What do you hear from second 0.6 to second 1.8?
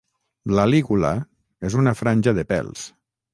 lígula és